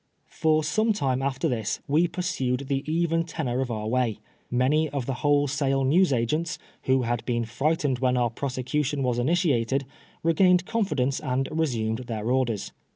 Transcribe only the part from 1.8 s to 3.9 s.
we pursued the even tenor of our